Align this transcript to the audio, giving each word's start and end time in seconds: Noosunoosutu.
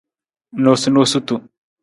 Noosunoosutu. 0.63 1.35